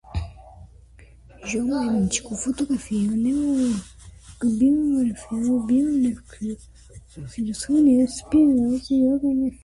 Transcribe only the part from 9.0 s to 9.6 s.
organometálica